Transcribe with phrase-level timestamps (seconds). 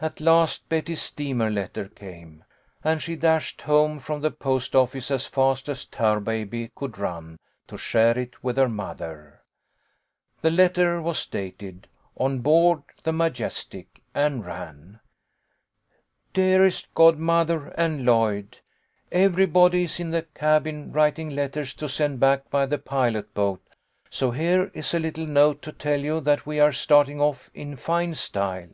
[0.00, 2.44] At last Betty's steamer letter came,
[2.82, 7.38] and she dashed home from the post office as fast as Tarbaby could run,
[7.68, 9.40] to share it with her mother.
[10.42, 11.86] The letter was dated"
[12.18, 14.92] On board the Majestic" and ran: LEFT BEHIND.
[14.92, 15.00] 12 J"
[16.50, 18.58] DEAREST GODMOTHER AND LLOYD:
[19.12, 23.62] Everybody is in the cabin writing letters to send back by the pilot boat,
[24.10, 27.76] so here is a little note to tell you that we are starting off in
[27.76, 28.68] fine style.